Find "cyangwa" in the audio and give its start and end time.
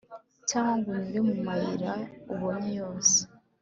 0.49-0.71